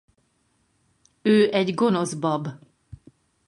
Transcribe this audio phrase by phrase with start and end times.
[1.21, 2.47] Ő egy gonosz bab.